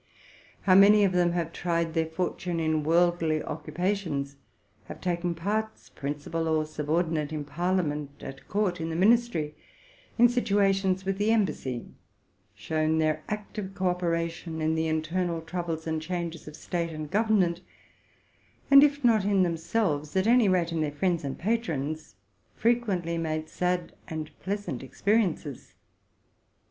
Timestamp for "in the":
8.81-8.95, 14.59-14.87